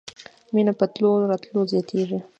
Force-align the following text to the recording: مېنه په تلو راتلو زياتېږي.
مېنه 0.53 0.73
په 0.79 0.85
تلو 0.93 1.09
راتلو 1.31 1.59
زياتېږي. 1.71 2.19